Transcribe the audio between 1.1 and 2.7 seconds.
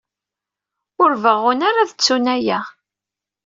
beɣɣun ara ad ttun aya.